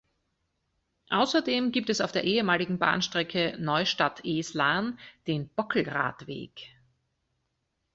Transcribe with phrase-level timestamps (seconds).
[1.11, 6.69] Außerdem gibt es auf der ehemaligen Bahnstrecke Neustadt–Eslarn den Bockl-Radweg.